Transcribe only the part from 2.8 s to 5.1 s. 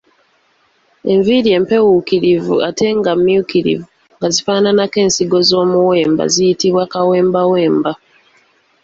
nga mmyukirivu nga zifaananako